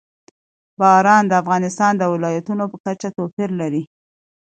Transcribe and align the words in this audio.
باران 0.79 1.23
د 1.27 1.33
افغانستان 1.41 1.91
د 1.97 2.03
ولایاتو 2.13 2.67
په 2.71 2.77
کچه 2.85 3.09
توپیر 3.17 3.49
لري. 3.61 3.83